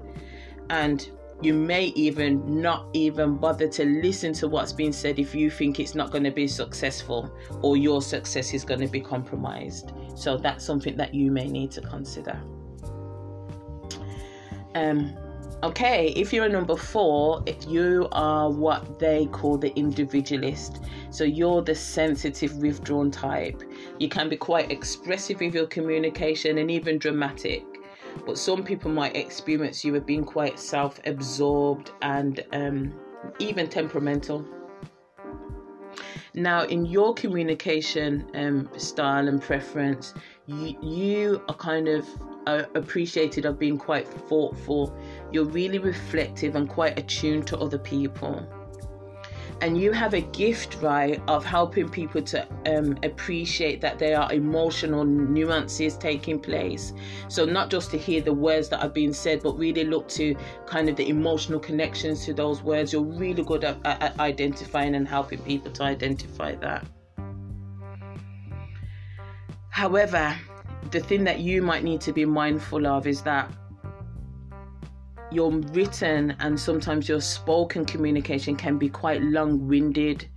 and 0.69 1.09
you 1.41 1.53
may 1.53 1.85
even 1.95 2.61
not 2.61 2.87
even 2.93 3.35
bother 3.35 3.67
to 3.67 3.85
listen 3.85 4.33
to 4.33 4.47
what's 4.47 4.73
being 4.73 4.91
said 4.91 5.19
if 5.19 5.35
you 5.35 5.51
think 5.51 5.79
it's 5.79 5.93
not 5.93 6.11
going 6.11 6.23
to 6.23 6.31
be 6.31 6.47
successful 6.47 7.31
or 7.61 7.77
your 7.77 8.01
success 8.01 8.53
is 8.53 8.63
going 8.63 8.79
to 8.79 8.87
be 8.87 8.99
compromised. 8.99 9.91
So 10.15 10.37
that's 10.37 10.65
something 10.65 10.97
that 10.97 11.13
you 11.13 11.31
may 11.31 11.47
need 11.47 11.69
to 11.71 11.81
consider. 11.81 12.41
Um, 14.73 15.15
okay, 15.61 16.07
if 16.15 16.33
you're 16.33 16.45
a 16.45 16.49
number 16.49 16.75
four, 16.75 17.43
if 17.45 17.67
you 17.67 18.07
are 18.13 18.49
what 18.49 18.97
they 18.97 19.27
call 19.27 19.59
the 19.59 19.71
individualist. 19.75 20.83
So 21.11 21.23
you're 21.23 21.61
the 21.61 21.75
sensitive, 21.75 22.57
withdrawn 22.57 23.11
type. 23.11 23.61
You 23.99 24.09
can 24.09 24.27
be 24.27 24.37
quite 24.37 24.71
expressive 24.71 25.39
with 25.39 25.53
your 25.53 25.67
communication 25.67 26.57
and 26.57 26.71
even 26.71 26.97
dramatic 26.97 27.63
but 28.25 28.37
some 28.37 28.63
people 28.63 28.91
might 28.91 29.15
experience 29.15 29.83
you 29.83 29.95
as 29.95 30.03
being 30.03 30.23
quite 30.23 30.59
self 30.59 30.99
absorbed 31.05 31.91
and 32.01 32.43
um, 32.53 32.93
even 33.39 33.67
temperamental. 33.67 34.45
Now, 36.33 36.63
in 36.63 36.85
your 36.85 37.15
communication 37.15 38.29
um, 38.35 38.69
style 38.77 39.27
and 39.27 39.41
preference, 39.41 40.13
you, 40.45 40.77
you 40.81 41.41
are 41.49 41.55
kind 41.55 41.87
of 41.87 42.07
uh, 42.45 42.63
appreciated 42.75 43.45
of 43.45 43.57
being 43.57 43.77
quite 43.77 44.07
thoughtful. 44.07 44.95
You're 45.31 45.45
really 45.45 45.79
reflective 45.79 46.55
and 46.55 46.69
quite 46.69 46.99
attuned 46.99 47.47
to 47.47 47.57
other 47.57 47.79
people 47.79 48.47
and 49.61 49.81
you 49.81 49.91
have 49.91 50.13
a 50.13 50.21
gift 50.21 50.77
right 50.81 51.21
of 51.27 51.43
helping 51.43 51.89
people 51.89 52.21
to 52.21 52.47
um, 52.67 52.97
appreciate 53.03 53.81
that 53.81 53.97
there 53.97 54.19
are 54.19 54.31
emotional 54.31 55.03
nuances 55.03 55.97
taking 55.97 56.39
place. 56.39 56.93
So 57.27 57.45
not 57.45 57.69
just 57.69 57.89
to 57.91 57.97
hear 57.97 58.21
the 58.21 58.33
words 58.33 58.69
that 58.69 58.83
are 58.83 58.89
being 58.89 59.13
said 59.13 59.41
but 59.41 59.57
really 59.57 59.83
look 59.83 60.07
to 60.09 60.35
kind 60.65 60.89
of 60.89 60.95
the 60.95 61.09
emotional 61.09 61.59
connections 61.59 62.23
to 62.25 62.33
those 62.33 62.61
words. 62.61 62.93
You're 62.93 63.03
really 63.03 63.43
good 63.43 63.63
at, 63.63 63.77
at 63.83 64.19
identifying 64.19 64.95
and 64.95 65.07
helping 65.07 65.39
people 65.39 65.71
to 65.71 65.83
identify 65.83 66.55
that. 66.55 66.85
However 69.69 70.35
the 70.91 70.99
thing 70.99 71.23
that 71.23 71.39
you 71.39 71.61
might 71.61 71.83
need 71.83 72.01
to 72.01 72.13
be 72.13 72.25
mindful 72.25 72.87
of 72.87 73.07
is 73.07 73.21
that 73.23 73.51
your 75.31 75.51
written 75.51 76.35
and 76.39 76.59
sometimes 76.59 77.09
your 77.09 77.21
spoken 77.21 77.85
communication 77.85 78.55
can 78.55 78.77
be 78.77 78.89
quite 78.89 79.21
long 79.21 79.67
winded 79.67 80.27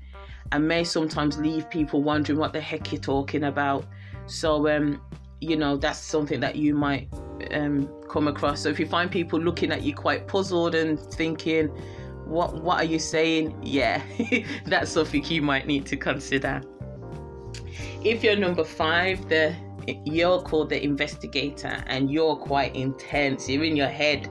and 0.53 0.67
may 0.67 0.83
sometimes 0.83 1.39
leave 1.39 1.71
people 1.71 2.03
wondering 2.03 2.39
what 2.39 2.53
the 2.53 2.61
heck 2.61 2.93
you're 2.93 3.01
talking 3.01 3.45
about. 3.45 3.87
So, 4.27 4.69
um, 4.69 5.01
you 5.41 5.57
know, 5.57 5.77
that's 5.77 5.99
something 5.99 6.41
that 6.41 6.57
you 6.57 6.75
might 6.75 7.09
um, 7.53 7.89
come 8.09 8.29
across. 8.29 8.63
So, 8.63 8.69
if 8.69 8.81
you 8.81 8.87
find 8.87 9.11
people 9.11 9.41
looking 9.41 9.73
at 9.73 9.83
you 9.83 9.95
quite 9.95 10.27
puzzled 10.27 10.75
and 10.75 10.99
thinking, 10.99 11.69
what, 12.25 12.63
what 12.63 12.79
are 12.79 12.85
you 12.85 12.99
saying? 12.99 13.57
Yeah, 13.63 14.03
that's 14.67 14.91
something 14.91 15.25
you 15.25 15.43
might 15.43 15.67
need 15.67 15.87
to 15.87 15.97
consider. 15.97 16.63
If 18.05 18.25
you're 18.25 18.37
number 18.37 18.65
five, 18.65 19.29
the 19.29 19.55
you're 20.05 20.41
called 20.43 20.69
the 20.69 20.83
investigator 20.83 21.83
and 21.87 22.11
you're 22.11 22.37
quite 22.37 22.75
intense. 22.77 23.49
You're 23.49 23.65
in 23.65 23.77
your 23.77 23.89
head 23.89 24.29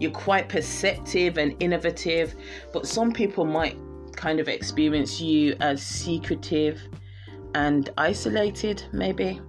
you're 0.00 0.10
quite 0.10 0.48
perceptive 0.48 1.38
and 1.38 1.54
innovative, 1.60 2.34
but 2.72 2.86
some 2.86 3.12
people 3.12 3.44
might 3.44 3.76
kind 4.16 4.40
of 4.40 4.48
experience 4.48 5.20
you 5.20 5.56
as 5.60 5.82
secretive 5.82 6.80
and 7.54 7.90
isolated, 7.96 8.84
maybe. 8.92 9.40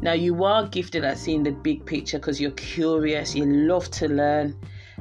Now, 0.00 0.12
you 0.12 0.44
are 0.44 0.66
gifted 0.66 1.04
at 1.04 1.16
seeing 1.16 1.42
the 1.42 1.52
big 1.52 1.86
picture 1.86 2.18
because 2.18 2.40
you're 2.40 2.50
curious, 2.52 3.34
you 3.34 3.46
love 3.46 3.90
to 3.92 4.08
learn, 4.08 4.54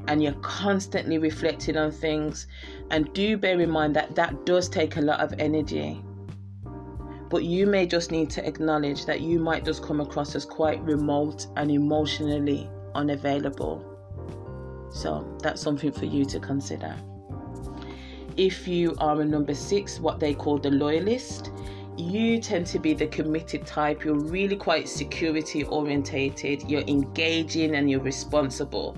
and 0.08 0.24
you're 0.24 0.34
constantly 0.42 1.18
reflecting 1.18 1.78
on 1.78 1.92
things. 1.92 2.48
And 2.92 3.12
do 3.14 3.38
bear 3.38 3.60
in 3.60 3.70
mind 3.70 3.96
that 3.96 4.16
that 4.16 4.46
does 4.46 4.70
take 4.70 4.98
a 4.98 5.02
lot 5.02 5.20
of 5.20 5.34
energy. 5.40 6.02
But 7.30 7.44
you 7.44 7.66
may 7.66 7.88
just 7.88 8.12
need 8.12 8.30
to 8.32 8.48
acknowledge 8.48 9.06
that 9.06 9.22
you 9.22 9.40
might 9.40 9.66
just 9.66 9.84
come 9.84 10.00
across 10.00 10.36
as 10.36 10.46
quite 10.46 10.82
remote 10.84 11.48
and 11.58 11.72
emotionally 11.72 12.70
unavailable. 12.96 13.93
So 14.94 15.28
that's 15.42 15.62
something 15.62 15.92
for 15.92 16.06
you 16.06 16.24
to 16.26 16.40
consider. 16.40 16.96
If 18.38 18.68
you 18.68 18.96
are 19.00 19.20
a 19.22 19.26
number 19.26 19.54
six, 19.54 20.00
what 20.00 20.20
they 20.20 20.34
call 20.34 20.60
the 20.60 20.72
loyalist, 20.72 21.52
you 21.98 22.40
tend 22.40 22.68
to 22.68 22.80
be 22.80 22.94
the 22.94 23.08
committed 23.08 23.66
type. 23.66 24.06
You're 24.06 24.16
really 24.16 24.56
quite 24.56 24.88
security 24.88 25.64
orientated, 25.64 26.70
you're 26.70 26.82
engaging 26.88 27.76
and 27.76 27.90
you're 27.90 28.00
responsible. 28.00 28.96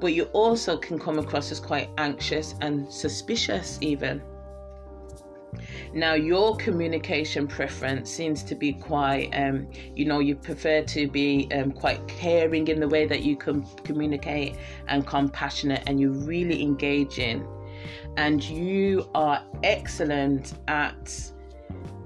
But 0.00 0.12
you 0.12 0.24
also 0.32 0.76
can 0.76 0.98
come 0.98 1.18
across 1.18 1.50
as 1.50 1.60
quite 1.60 1.88
anxious 1.96 2.54
and 2.60 2.90
suspicious, 2.92 3.78
even. 3.80 4.22
Now, 5.92 6.14
your 6.14 6.56
communication 6.56 7.46
preference 7.46 8.10
seems 8.10 8.42
to 8.44 8.54
be 8.54 8.72
quite, 8.72 9.30
um, 9.32 9.68
you 9.94 10.04
know, 10.04 10.18
you 10.18 10.36
prefer 10.36 10.82
to 10.82 11.08
be 11.08 11.48
um, 11.52 11.72
quite 11.72 12.06
caring 12.08 12.68
in 12.68 12.80
the 12.80 12.88
way 12.88 13.06
that 13.06 13.22
you 13.22 13.36
can 13.36 13.64
communicate 13.84 14.56
and 14.88 15.06
compassionate, 15.06 15.82
and 15.86 16.00
you're 16.00 16.10
really 16.10 16.62
engaging. 16.62 17.46
And 18.16 18.42
you 18.42 19.08
are 19.14 19.44
excellent 19.62 20.54
at 20.68 21.30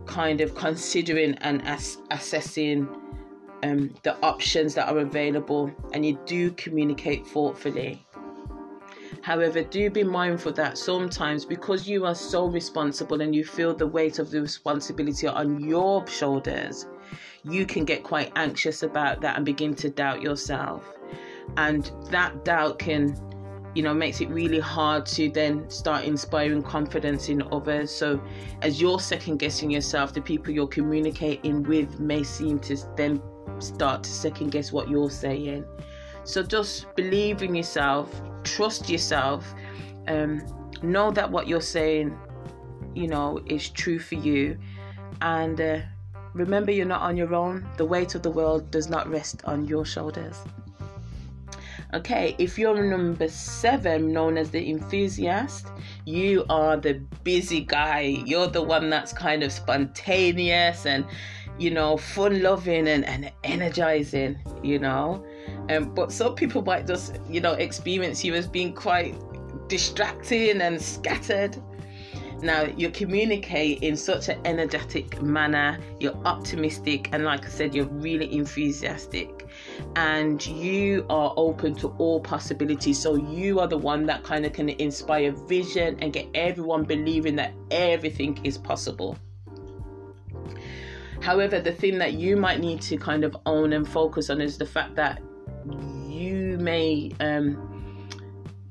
kind 0.06 0.40
of 0.40 0.54
considering 0.54 1.34
and 1.42 1.66
as- 1.66 1.98
assessing 2.10 2.88
um, 3.62 3.94
the 4.02 4.16
options 4.22 4.74
that 4.74 4.88
are 4.88 4.98
available, 4.98 5.70
and 5.92 6.04
you 6.04 6.18
do 6.26 6.50
communicate 6.52 7.26
thoughtfully. 7.26 8.04
However, 9.22 9.62
do 9.62 9.90
be 9.90 10.02
mindful 10.02 10.52
that 10.52 10.78
sometimes 10.78 11.44
because 11.44 11.86
you 11.86 12.06
are 12.06 12.14
so 12.14 12.46
responsible 12.46 13.20
and 13.20 13.34
you 13.34 13.44
feel 13.44 13.74
the 13.74 13.86
weight 13.86 14.18
of 14.18 14.30
the 14.30 14.40
responsibility 14.40 15.26
on 15.26 15.60
your 15.60 16.06
shoulders, 16.06 16.86
you 17.44 17.66
can 17.66 17.84
get 17.84 18.02
quite 18.02 18.32
anxious 18.36 18.82
about 18.82 19.20
that 19.20 19.36
and 19.36 19.44
begin 19.44 19.74
to 19.74 19.90
doubt 19.90 20.22
yourself. 20.22 20.90
And 21.56 21.90
that 22.10 22.44
doubt 22.44 22.78
can, 22.78 23.16
you 23.74 23.82
know, 23.82 23.92
makes 23.92 24.20
it 24.20 24.28
really 24.30 24.60
hard 24.60 25.04
to 25.06 25.28
then 25.28 25.68
start 25.68 26.04
inspiring 26.04 26.62
confidence 26.62 27.28
in 27.28 27.42
others. 27.52 27.90
So, 27.90 28.22
as 28.62 28.80
you're 28.80 29.00
second 29.00 29.38
guessing 29.38 29.70
yourself, 29.70 30.14
the 30.14 30.22
people 30.22 30.52
you're 30.52 30.66
communicating 30.66 31.62
with 31.64 32.00
may 32.00 32.22
seem 32.22 32.58
to 32.60 32.76
then 32.96 33.20
start 33.58 34.02
to 34.04 34.10
second 34.10 34.50
guess 34.52 34.72
what 34.72 34.88
you're 34.88 35.10
saying. 35.10 35.64
So, 36.24 36.42
just 36.42 36.94
believe 36.94 37.42
in 37.42 37.54
yourself, 37.54 38.20
trust 38.44 38.88
yourself 38.88 39.54
um, 40.08 40.42
know 40.82 41.10
that 41.10 41.30
what 41.30 41.46
you're 41.46 41.60
saying 41.60 42.18
you 42.94 43.06
know 43.06 43.40
is 43.46 43.68
true 43.68 43.98
for 43.98 44.16
you. 44.16 44.58
And 45.22 45.60
uh, 45.60 45.80
remember 46.34 46.72
you're 46.72 46.86
not 46.86 47.02
on 47.02 47.16
your 47.16 47.34
own. 47.34 47.66
The 47.76 47.84
weight 47.84 48.14
of 48.14 48.22
the 48.22 48.30
world 48.30 48.70
does 48.70 48.88
not 48.88 49.08
rest 49.08 49.42
on 49.44 49.66
your 49.66 49.84
shoulders. 49.84 50.36
Okay 51.92 52.36
if 52.38 52.58
you're 52.58 52.82
number 52.82 53.28
seven 53.28 54.12
known 54.12 54.38
as 54.38 54.50
the 54.50 54.70
enthusiast 54.70 55.66
you 56.04 56.44
are 56.48 56.76
the 56.76 56.94
busy 57.24 57.60
guy. 57.60 58.22
You're 58.24 58.46
the 58.46 58.62
one 58.62 58.90
that's 58.90 59.12
kind 59.12 59.42
of 59.42 59.52
spontaneous 59.52 60.86
and 60.86 61.04
you 61.58 61.70
know 61.70 61.96
fun 61.96 62.42
loving 62.42 62.88
and, 62.88 63.04
and 63.04 63.30
energizing 63.44 64.38
you 64.62 64.78
know 64.78 65.24
um, 65.70 65.94
but 65.94 66.10
some 66.10 66.34
people 66.34 66.62
might 66.62 66.86
just, 66.86 67.18
you 67.28 67.40
know, 67.40 67.52
experience 67.52 68.24
you 68.24 68.34
as 68.34 68.48
being 68.48 68.72
quite 68.72 69.14
distracting 69.68 70.60
and 70.60 70.82
scattered. 70.82 71.56
Now, 72.42 72.62
you 72.64 72.90
communicate 72.90 73.82
in 73.82 73.96
such 73.96 74.28
an 74.28 74.40
energetic 74.44 75.22
manner, 75.22 75.78
you're 76.00 76.16
optimistic, 76.24 77.10
and 77.12 77.24
like 77.24 77.44
I 77.44 77.48
said, 77.50 77.74
you're 77.74 77.86
really 77.86 78.34
enthusiastic, 78.34 79.46
and 79.94 80.44
you 80.44 81.06
are 81.08 81.34
open 81.36 81.74
to 81.76 81.88
all 81.98 82.18
possibilities. 82.18 82.98
So, 82.98 83.14
you 83.14 83.60
are 83.60 83.68
the 83.68 83.78
one 83.78 84.06
that 84.06 84.24
kind 84.24 84.44
of 84.46 84.52
can 84.52 84.70
inspire 84.70 85.32
vision 85.32 85.98
and 86.00 86.12
get 86.12 86.26
everyone 86.34 86.84
believing 86.84 87.36
that 87.36 87.52
everything 87.70 88.40
is 88.42 88.58
possible. 88.58 89.18
However, 91.20 91.60
the 91.60 91.72
thing 91.72 91.98
that 91.98 92.14
you 92.14 92.36
might 92.36 92.58
need 92.58 92.80
to 92.82 92.96
kind 92.96 93.22
of 93.22 93.36
own 93.44 93.74
and 93.74 93.86
focus 93.86 94.30
on 94.30 94.40
is 94.40 94.56
the 94.56 94.64
fact 94.64 94.96
that 94.96 95.20
you 96.08 96.58
may 96.58 97.12
um, 97.20 98.08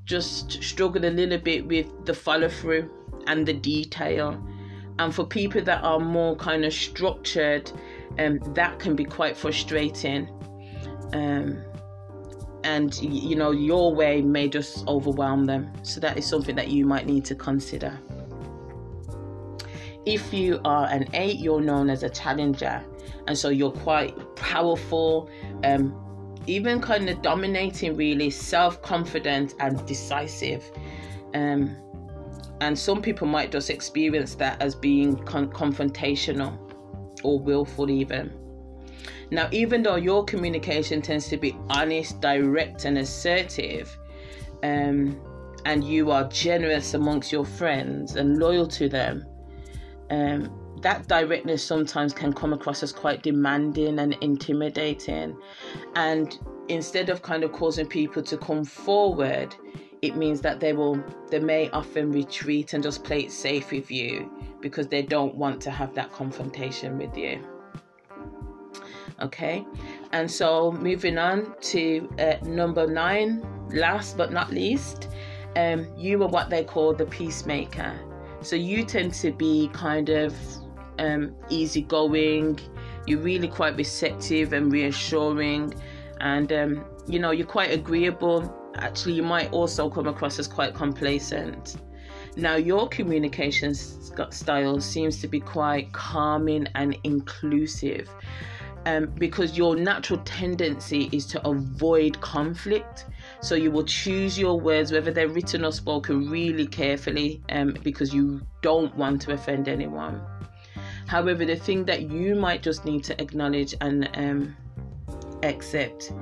just 0.05 0.61
struggle 0.63 1.05
a 1.05 1.09
little 1.09 1.37
bit 1.37 1.65
with 1.67 2.05
the 2.05 2.13
follow 2.13 2.49
through 2.49 2.89
and 3.27 3.45
the 3.45 3.53
detail. 3.53 4.41
And 4.97 5.13
for 5.15 5.25
people 5.25 5.61
that 5.63 5.83
are 5.83 5.99
more 5.99 6.35
kind 6.35 6.65
of 6.65 6.73
structured, 6.73 7.71
um, 8.17 8.39
that 8.53 8.79
can 8.79 8.95
be 8.95 9.05
quite 9.05 9.37
frustrating. 9.37 10.27
Um, 11.13 11.63
and 12.63 12.93
you 13.01 13.35
know, 13.35 13.51
your 13.51 13.95
way 13.95 14.21
may 14.21 14.49
just 14.49 14.85
overwhelm 14.87 15.45
them. 15.45 15.71
So 15.83 15.99
that 16.01 16.17
is 16.17 16.25
something 16.25 16.55
that 16.55 16.69
you 16.69 16.85
might 16.85 17.05
need 17.05 17.23
to 17.25 17.35
consider. 17.35 17.97
If 20.05 20.33
you 20.33 20.59
are 20.65 20.87
an 20.87 21.07
eight, 21.13 21.39
you're 21.39 21.61
known 21.61 21.89
as 21.89 22.03
a 22.03 22.09
challenger, 22.09 22.83
and 23.27 23.37
so 23.37 23.49
you're 23.49 23.71
quite 23.71 24.35
powerful, 24.35 25.29
um, 25.63 25.93
even 26.49 26.81
kind 26.81 27.09
of 27.09 27.21
dominating, 27.21 27.95
really 27.95 28.29
self 28.29 28.81
confident 28.81 29.53
and 29.59 29.85
decisive. 29.85 30.69
Um, 31.33 31.75
and 32.61 32.77
some 32.77 33.01
people 33.01 33.27
might 33.27 33.51
just 33.51 33.69
experience 33.69 34.35
that 34.35 34.61
as 34.61 34.75
being 34.75 35.15
con- 35.23 35.49
confrontational 35.51 36.57
or 37.23 37.39
willful, 37.39 37.89
even. 37.89 38.33
Now, 39.31 39.47
even 39.51 39.83
though 39.83 39.95
your 39.95 40.25
communication 40.25 41.01
tends 41.01 41.27
to 41.29 41.37
be 41.37 41.55
honest, 41.69 42.19
direct, 42.19 42.85
and 42.85 42.97
assertive, 42.97 43.95
um, 44.63 45.21
and 45.65 45.83
you 45.83 46.09
are 46.09 46.27
generous 46.29 46.95
amongst 46.95 47.31
your 47.31 47.45
friends 47.45 48.15
and 48.15 48.39
loyal 48.39 48.67
to 48.67 48.89
them, 48.89 49.25
um, 50.09 50.58
that 50.81 51.07
directness 51.07 51.63
sometimes 51.63 52.13
can 52.13 52.33
come 52.33 52.53
across 52.53 52.83
as 52.83 52.91
quite 52.91 53.23
demanding 53.23 53.99
and 53.99 54.15
intimidating. 54.21 55.37
And 55.95 56.37
instead 56.67 57.09
of 57.09 57.21
kind 57.21 57.43
of 57.43 57.51
causing 57.51 57.85
people 57.85 58.23
to 58.23 58.37
come 58.37 58.63
forward, 58.63 59.55
it 60.01 60.15
means 60.15 60.41
that 60.41 60.59
they 60.59 60.73
will 60.73 61.03
they 61.29 61.39
may 61.39 61.69
often 61.71 62.11
retreat 62.11 62.73
and 62.73 62.81
just 62.81 63.03
play 63.03 63.21
it 63.21 63.31
safe 63.31 63.71
with 63.71 63.91
you 63.91 64.31
because 64.61 64.87
they 64.87 65.01
don't 65.01 65.35
want 65.35 65.61
to 65.61 65.71
have 65.71 65.93
that 65.95 66.11
confrontation 66.11 66.97
with 66.97 67.15
you. 67.17 67.43
Okay? 69.21 69.65
And 70.13 70.29
so 70.31 70.71
moving 70.71 71.17
on 71.17 71.53
to 71.61 72.09
uh, 72.19 72.35
number 72.45 72.87
nine 72.87 73.45
last 73.71 74.17
but 74.17 74.31
not 74.31 74.51
least 74.51 75.09
um, 75.55 75.87
you 75.97 76.21
are 76.23 76.27
what 76.27 76.49
they 76.49 76.63
call 76.63 76.93
the 76.93 77.05
peacemaker. 77.05 77.99
So 78.41 78.55
you 78.55 78.85
tend 78.85 79.13
to 79.15 79.31
be 79.31 79.69
kind 79.73 80.09
of 80.09 80.33
um, 80.99 81.35
easygoing 81.49 82.59
you're 83.07 83.19
really 83.19 83.47
quite 83.47 83.75
receptive 83.75 84.53
and 84.53 84.71
reassuring 84.71 85.73
and 86.21 86.51
um, 86.53 86.85
you 87.07 87.19
know 87.19 87.31
you're 87.31 87.47
quite 87.47 87.71
agreeable 87.71 88.55
actually 88.75 89.13
you 89.13 89.23
might 89.23 89.51
also 89.51 89.89
come 89.89 90.07
across 90.07 90.37
as 90.37 90.47
quite 90.47 90.73
complacent 90.73 91.77
now 92.35 92.55
your 92.55 92.87
communication 92.87 93.73
style 93.73 94.79
seems 94.79 95.19
to 95.21 95.27
be 95.27 95.39
quite 95.39 95.91
calming 95.93 96.67
and 96.75 96.97
inclusive 97.03 98.09
um, 98.85 99.07
because 99.17 99.57
your 99.57 99.75
natural 99.75 100.19
tendency 100.25 101.09
is 101.11 101.25
to 101.27 101.47
avoid 101.47 102.19
conflict. 102.21 103.05
So 103.41 103.55
you 103.55 103.71
will 103.71 103.83
choose 103.83 104.37
your 104.37 104.59
words, 104.59 104.91
whether 104.91 105.11
they're 105.11 105.27
written 105.27 105.65
or 105.65 105.71
spoken, 105.71 106.29
really 106.29 106.67
carefully 106.67 107.41
um, 107.49 107.75
because 107.83 108.13
you 108.13 108.41
don't 108.61 108.93
want 108.95 109.21
to 109.23 109.33
offend 109.33 109.67
anyone. 109.67 110.21
However, 111.09 111.43
the 111.43 111.55
thing 111.55 111.85
that 111.85 112.11
you 112.11 112.35
might 112.35 112.61
just 112.61 112.85
need 112.85 113.03
to 113.05 113.19
acknowledge 113.19 113.73
and 113.81 114.07
um, 114.13 114.55
accept 115.41 116.13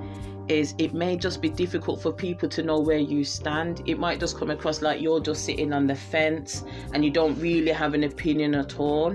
is 0.48 0.76
it 0.78 0.94
may 0.94 1.18
just 1.18 1.42
be 1.42 1.50
difficult 1.50 2.02
for 2.02 2.14
people 2.14 2.48
to 2.48 2.64
know 2.64 2.80
where 2.80 2.98
you 2.98 3.26
stand. 3.26 3.84
It 3.86 4.00
might 4.00 4.18
just 4.22 4.38
come 4.38 4.50
across 4.50 4.82
like 4.82 5.02
you're 5.02 5.20
just 5.20 5.44
sitting 5.44 5.74
on 5.74 5.88
the 5.88 5.96
fence 5.96 6.64
and 6.94 7.04
you 7.04 7.12
don't 7.12 7.38
really 7.38 7.72
have 7.72 7.96
an 7.96 8.06
opinion 8.06 8.56
at 8.56 8.80
all. 8.80 9.10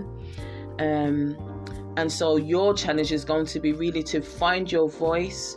Um, 0.79 1.39
and 1.97 2.11
so 2.11 2.37
your 2.37 2.75
challenge 2.75 3.13
is 3.13 3.25
going 3.25 3.47
to 3.47 3.61
be 3.61 3.73
really 3.73 4.03
to 4.05 4.21
find 4.23 4.71
your 4.71 4.89
voice, 4.89 5.57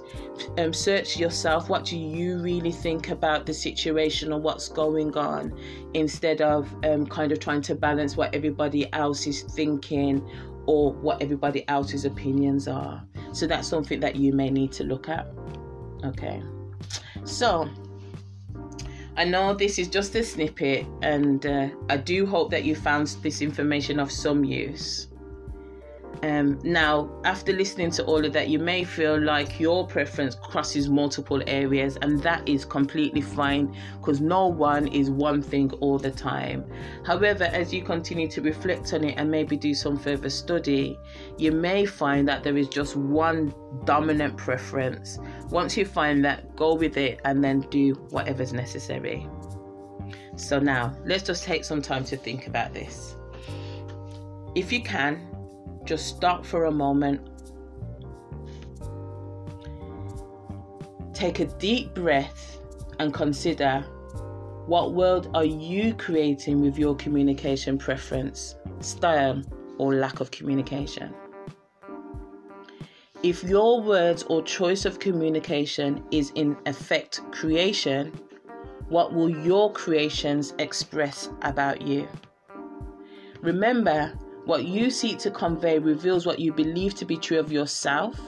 um, 0.57 0.73
search 0.73 1.17
yourself. 1.17 1.69
What 1.69 1.85
do 1.85 1.97
you 1.97 2.39
really 2.39 2.71
think 2.71 3.09
about 3.09 3.45
the 3.45 3.53
situation 3.53 4.33
or 4.33 4.39
what's 4.39 4.67
going 4.67 5.15
on, 5.17 5.57
instead 5.93 6.41
of 6.41 6.73
um, 6.83 7.05
kind 7.07 7.31
of 7.31 7.39
trying 7.39 7.61
to 7.63 7.75
balance 7.75 8.17
what 8.17 8.35
everybody 8.35 8.91
else 8.93 9.27
is 9.27 9.43
thinking 9.43 10.27
or 10.65 10.93
what 10.93 11.21
everybody 11.21 11.67
else's 11.67 12.05
opinions 12.05 12.67
are. 12.67 13.03
So 13.31 13.47
that's 13.47 13.67
something 13.67 13.99
that 13.99 14.15
you 14.15 14.33
may 14.33 14.49
need 14.49 14.71
to 14.73 14.83
look 14.83 15.09
at. 15.09 15.27
Okay, 16.03 16.41
so 17.23 17.69
I 19.17 19.23
know 19.23 19.53
this 19.53 19.79
is 19.79 19.87
just 19.87 20.13
a 20.15 20.23
snippet, 20.23 20.85
and 21.01 21.45
uh, 21.45 21.69
I 21.89 21.97
do 21.97 22.25
hope 22.25 22.51
that 22.51 22.65
you 22.65 22.75
found 22.75 23.07
this 23.21 23.41
information 23.41 23.99
of 23.99 24.11
some 24.11 24.43
use. 24.43 25.07
Um, 26.23 26.59
now, 26.63 27.09
after 27.23 27.51
listening 27.51 27.91
to 27.91 28.03
all 28.05 28.23
of 28.23 28.33
that, 28.33 28.47
you 28.47 28.59
may 28.59 28.83
feel 28.83 29.19
like 29.19 29.59
your 29.59 29.85
preference 29.85 30.35
crosses 30.35 30.89
multiple 30.89 31.41
areas, 31.47 31.97
and 32.01 32.21
that 32.21 32.47
is 32.47 32.65
completely 32.65 33.21
fine 33.21 33.75
because 33.99 34.21
no 34.21 34.47
one 34.47 34.87
is 34.87 35.09
one 35.09 35.41
thing 35.41 35.71
all 35.81 35.97
the 35.97 36.11
time. 36.11 36.65
However, 37.05 37.45
as 37.45 37.73
you 37.73 37.83
continue 37.83 38.27
to 38.29 38.41
reflect 38.41 38.93
on 38.93 39.03
it 39.03 39.15
and 39.17 39.29
maybe 39.29 39.57
do 39.57 39.73
some 39.73 39.97
further 39.97 40.29
study, 40.29 40.97
you 41.37 41.51
may 41.51 41.85
find 41.85 42.27
that 42.27 42.43
there 42.43 42.57
is 42.57 42.67
just 42.67 42.95
one 42.95 43.53
dominant 43.85 44.37
preference. 44.37 45.19
Once 45.49 45.75
you 45.75 45.85
find 45.85 46.23
that, 46.25 46.55
go 46.55 46.75
with 46.75 46.97
it 46.97 47.19
and 47.25 47.43
then 47.43 47.61
do 47.69 47.93
whatever's 48.09 48.53
necessary. 48.53 49.27
So, 50.37 50.59
now 50.59 50.95
let's 51.05 51.23
just 51.23 51.43
take 51.43 51.63
some 51.63 51.81
time 51.81 52.03
to 52.05 52.17
think 52.17 52.47
about 52.47 52.73
this. 52.73 53.15
If 54.55 54.71
you 54.71 54.81
can, 54.81 55.34
just 55.85 56.07
stop 56.07 56.45
for 56.45 56.65
a 56.65 56.71
moment. 56.71 57.21
Take 61.13 61.39
a 61.39 61.45
deep 61.45 61.93
breath 61.93 62.59
and 62.99 63.13
consider 63.13 63.85
what 64.67 64.93
world 64.93 65.29
are 65.35 65.45
you 65.45 65.93
creating 65.93 66.59
with 66.61 66.77
your 66.77 66.95
communication 66.95 67.77
preference, 67.77 68.55
style, 68.79 69.41
or 69.77 69.93
lack 69.93 70.19
of 70.19 70.31
communication? 70.31 71.13
If 73.21 73.43
your 73.43 73.81
words 73.81 74.23
or 74.23 74.41
choice 74.41 74.85
of 74.85 74.99
communication 74.99 76.03
is 76.11 76.31
in 76.35 76.57
effect 76.65 77.21
creation, 77.31 78.11
what 78.89 79.13
will 79.13 79.29
your 79.29 79.71
creations 79.71 80.53
express 80.59 81.29
about 81.41 81.81
you? 81.81 82.07
Remember 83.41 84.17
what 84.45 84.65
you 84.65 84.89
seek 84.91 85.17
to 85.19 85.31
convey 85.31 85.79
reveals 85.79 86.25
what 86.25 86.39
you 86.39 86.53
believe 86.53 86.93
to 86.95 87.05
be 87.05 87.17
true 87.17 87.39
of 87.39 87.51
yourself. 87.51 88.19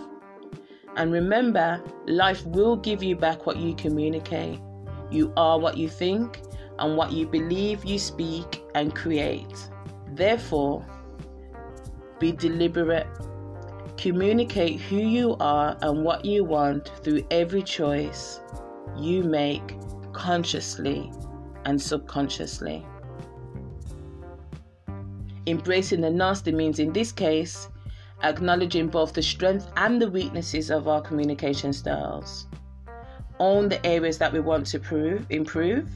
And 0.95 1.11
remember, 1.11 1.81
life 2.07 2.43
will 2.45 2.75
give 2.75 3.03
you 3.03 3.15
back 3.15 3.45
what 3.45 3.57
you 3.57 3.75
communicate. 3.75 4.59
You 5.11 5.31
are 5.37 5.59
what 5.59 5.77
you 5.77 5.87
think, 5.87 6.41
and 6.79 6.97
what 6.97 7.11
you 7.11 7.27
believe, 7.27 7.85
you 7.85 7.99
speak 7.99 8.63
and 8.73 8.95
create. 8.95 9.69
Therefore, 10.13 10.85
be 12.19 12.31
deliberate. 12.31 13.07
Communicate 13.95 14.79
who 14.81 14.97
you 14.97 15.35
are 15.39 15.77
and 15.81 16.03
what 16.03 16.25
you 16.25 16.43
want 16.43 16.91
through 17.03 17.25
every 17.31 17.61
choice 17.61 18.41
you 18.97 19.23
make 19.23 19.75
consciously 20.13 21.11
and 21.65 21.79
subconsciously. 21.79 22.85
Embracing 25.47 26.01
the 26.01 26.09
nasty 26.09 26.51
means, 26.51 26.77
in 26.77 26.91
this 26.91 27.13
case, 27.13 27.69
acknowledging 28.21 28.89
both 28.89 29.13
the 29.13 29.21
strength 29.21 29.71
and 29.77 30.01
the 30.01 30.09
weaknesses 30.09 30.69
of 30.69 30.89
our 30.89 31.01
communication 31.01 31.71
styles. 31.71 32.47
Own 33.39 33.69
the 33.69 33.83
areas 33.85 34.17
that 34.17 34.33
we 34.33 34.41
want 34.41 34.65
to 34.67 34.79
prove, 34.79 35.25
improve, 35.29 35.89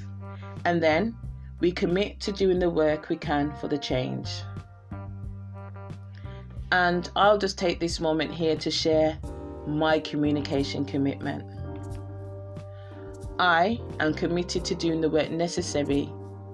and 0.64 0.82
then 0.82 1.18
we 1.60 1.70
commit 1.70 2.22
to 2.22 2.32
doing 2.32 2.60
the 2.60 2.70
work 2.70 3.10
we 3.10 3.18
can 3.18 3.54
for 3.58 3.68
the 3.68 3.78
change. 3.78 4.30
And 6.72 7.10
I'll 7.18 7.38
just 7.38 7.58
take 7.58 7.82
this 7.82 8.00
moment 8.00 8.34
here 8.34 8.56
to 8.56 8.72
share 8.72 9.20
my 9.68 10.00
communication 10.00 10.86
commitment. 10.86 11.44
I 13.38 13.82
am 14.00 14.14
committed 14.14 14.64
to 14.66 14.76
doing 14.76 15.02
the 15.02 15.10
work 15.10 15.30
necessary 15.30 16.10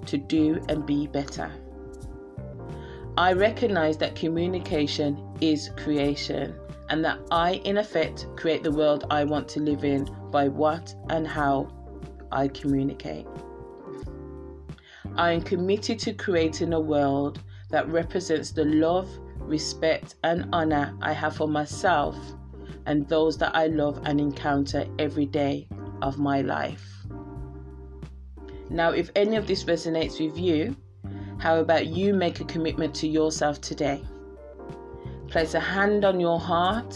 to 0.07 0.17
do 0.17 0.59
and 0.67 0.83
be 0.83 1.05
better. 1.05 1.51
I 3.17 3.33
recognize 3.33 3.97
that 3.97 4.15
communication 4.15 5.35
is 5.41 5.71
creation 5.75 6.55
and 6.89 7.03
that 7.03 7.17
I, 7.31 7.53
in 7.65 7.77
effect, 7.77 8.27
create 8.35 8.61
the 8.61 8.71
world 8.71 9.05
I 9.09 9.23
want 9.23 9.47
to 9.49 9.59
live 9.59 9.83
in 9.83 10.07
by 10.29 10.47
what 10.47 10.93
and 11.09 11.27
how 11.27 11.67
I 12.31 12.47
communicate. 12.47 13.25
I 15.15 15.31
am 15.31 15.41
committed 15.41 15.97
to 15.99 16.13
creating 16.13 16.73
a 16.73 16.79
world 16.79 17.41
that 17.71 17.89
represents 17.89 18.51
the 18.51 18.65
love, 18.65 19.09
respect, 19.39 20.13
and 20.23 20.47
honor 20.53 20.95
I 21.01 21.11
have 21.13 21.35
for 21.35 21.47
myself 21.47 22.15
and 22.85 23.07
those 23.09 23.35
that 23.39 23.55
I 23.55 23.65
love 23.65 23.99
and 24.05 24.21
encounter 24.21 24.85
every 24.99 25.25
day 25.25 25.67
of 26.03 26.19
my 26.19 26.41
life. 26.41 27.07
Now, 28.69 28.91
if 28.91 29.09
any 29.15 29.37
of 29.37 29.47
this 29.47 29.63
resonates 29.63 30.23
with 30.23 30.37
you, 30.37 30.75
how 31.39 31.59
about 31.59 31.87
you 31.87 32.13
make 32.13 32.39
a 32.39 32.45
commitment 32.45 32.95
to 32.95 33.07
yourself 33.07 33.61
today? 33.61 34.03
Place 35.27 35.53
a 35.53 35.59
hand 35.59 36.05
on 36.05 36.19
your 36.19 36.39
heart, 36.39 36.95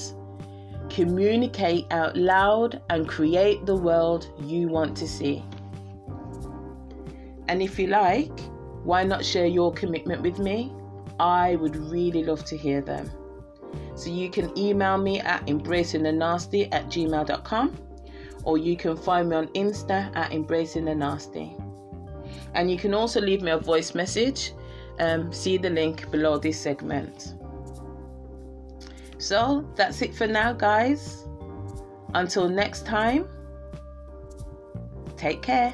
communicate 0.90 1.86
out 1.92 2.16
loud, 2.18 2.82
and 2.90 3.08
create 3.08 3.66
the 3.66 3.76
world 3.76 4.28
you 4.44 4.68
want 4.68 4.98
to 4.98 5.08
see. 5.08 5.44
And 7.48 7.62
if 7.62 7.78
you 7.78 7.88
like, 7.88 8.40
why 8.84 9.04
not 9.04 9.24
share 9.24 9.46
your 9.46 9.74
commitment 9.74 10.22
with 10.22 10.40
me? 10.40 10.74
I 11.20 11.56
would 11.58 11.76
really 11.76 12.24
love 12.24 12.44
to 12.46 12.58
hear 12.58 12.82
them. 12.82 13.12
So 13.96 14.10
you 14.10 14.30
can 14.30 14.58
email 14.58 14.98
me 14.98 15.20
at 15.20 15.46
embracingthenasty 15.46 16.70
at 16.72 16.86
gmail.com 16.88 17.78
or 18.44 18.58
you 18.58 18.76
can 18.76 18.98
find 18.98 19.30
me 19.30 19.36
on 19.36 19.48
Insta 19.50 20.16
at 20.16 20.32
embracingthenasty. 20.32 21.71
And 22.54 22.70
you 22.70 22.78
can 22.78 22.94
also 22.94 23.22
leave 23.22 23.42
me 23.42 23.52
a 23.52 23.58
voice 23.58 23.96
message. 23.96 24.54
Um, 25.00 25.32
see 25.32 25.58
the 25.58 25.70
link 25.70 26.12
below 26.12 26.38
this 26.38 26.60
segment. 26.60 27.34
So 29.18 29.68
that's 29.76 30.02
it 30.02 30.14
for 30.14 30.28
now, 30.28 30.54
guys. 30.54 31.26
Until 32.14 32.50
next 32.50 32.86
time, 32.86 33.28
take 35.16 35.42
care. 35.42 35.74